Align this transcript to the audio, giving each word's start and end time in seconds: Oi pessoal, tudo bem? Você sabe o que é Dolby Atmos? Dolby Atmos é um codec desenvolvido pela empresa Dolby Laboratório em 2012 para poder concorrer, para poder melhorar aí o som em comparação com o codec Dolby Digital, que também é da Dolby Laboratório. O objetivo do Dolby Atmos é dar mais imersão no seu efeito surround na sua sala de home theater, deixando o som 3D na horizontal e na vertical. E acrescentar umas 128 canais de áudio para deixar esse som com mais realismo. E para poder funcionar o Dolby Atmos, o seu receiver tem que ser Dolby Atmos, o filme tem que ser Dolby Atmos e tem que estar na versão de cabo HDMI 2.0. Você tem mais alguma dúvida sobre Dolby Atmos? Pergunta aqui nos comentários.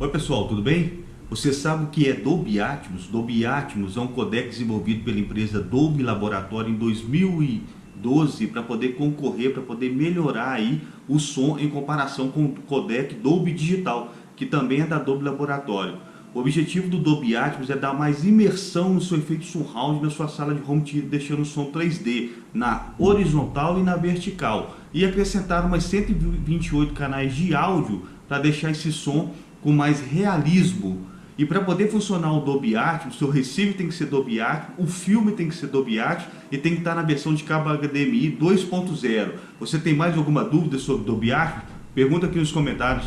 Oi 0.00 0.08
pessoal, 0.10 0.46
tudo 0.46 0.62
bem? 0.62 1.00
Você 1.28 1.52
sabe 1.52 1.82
o 1.82 1.86
que 1.88 2.08
é 2.08 2.12
Dolby 2.12 2.60
Atmos? 2.60 3.08
Dolby 3.08 3.44
Atmos 3.44 3.96
é 3.96 4.00
um 4.00 4.06
codec 4.06 4.48
desenvolvido 4.48 5.02
pela 5.02 5.18
empresa 5.18 5.60
Dolby 5.60 6.04
Laboratório 6.04 6.70
em 6.70 6.76
2012 6.76 8.46
para 8.46 8.62
poder 8.62 8.90
concorrer, 8.90 9.52
para 9.52 9.60
poder 9.60 9.92
melhorar 9.92 10.52
aí 10.52 10.80
o 11.08 11.18
som 11.18 11.58
em 11.58 11.68
comparação 11.68 12.28
com 12.28 12.44
o 12.44 12.52
codec 12.68 13.12
Dolby 13.16 13.52
Digital, 13.52 14.14
que 14.36 14.46
também 14.46 14.82
é 14.82 14.86
da 14.86 15.00
Dolby 15.00 15.24
Laboratório. 15.24 15.96
O 16.32 16.38
objetivo 16.38 16.88
do 16.88 16.98
Dolby 16.98 17.34
Atmos 17.34 17.68
é 17.68 17.74
dar 17.74 17.92
mais 17.92 18.22
imersão 18.22 18.94
no 18.94 19.00
seu 19.00 19.18
efeito 19.18 19.46
surround 19.46 20.00
na 20.00 20.10
sua 20.10 20.28
sala 20.28 20.54
de 20.54 20.62
home 20.62 20.82
theater, 20.82 21.08
deixando 21.08 21.42
o 21.42 21.44
som 21.44 21.72
3D 21.72 22.30
na 22.54 22.94
horizontal 23.00 23.80
e 23.80 23.82
na 23.82 23.96
vertical. 23.96 24.76
E 24.94 25.04
acrescentar 25.04 25.66
umas 25.66 25.82
128 25.82 26.94
canais 26.94 27.34
de 27.34 27.52
áudio 27.52 28.06
para 28.28 28.38
deixar 28.38 28.70
esse 28.70 28.92
som 28.92 29.34
com 29.62 29.72
mais 29.72 30.00
realismo. 30.00 31.06
E 31.36 31.44
para 31.44 31.60
poder 31.60 31.88
funcionar 31.88 32.32
o 32.32 32.40
Dolby 32.40 32.76
Atmos, 32.76 33.14
o 33.14 33.18
seu 33.18 33.30
receiver 33.30 33.76
tem 33.76 33.86
que 33.86 33.94
ser 33.94 34.06
Dolby 34.06 34.40
Atmos, 34.40 34.74
o 34.76 34.86
filme 34.86 35.32
tem 35.32 35.48
que 35.48 35.54
ser 35.54 35.68
Dolby 35.68 36.00
Atmos 36.00 36.26
e 36.50 36.58
tem 36.58 36.72
que 36.72 36.78
estar 36.78 36.94
na 36.94 37.02
versão 37.02 37.32
de 37.32 37.44
cabo 37.44 37.70
HDMI 37.70 38.36
2.0. 38.40 39.32
Você 39.60 39.78
tem 39.78 39.94
mais 39.94 40.16
alguma 40.16 40.42
dúvida 40.42 40.78
sobre 40.78 41.04
Dolby 41.04 41.32
Atmos? 41.32 41.62
Pergunta 41.94 42.26
aqui 42.26 42.38
nos 42.38 42.50
comentários. 42.50 43.06